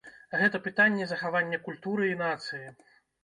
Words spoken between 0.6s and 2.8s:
пытанне захавання культуры і нацыі.